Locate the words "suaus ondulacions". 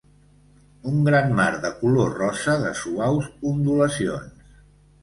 2.83-4.53